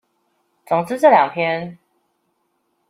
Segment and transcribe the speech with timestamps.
[0.65, 1.77] 總之這兩篇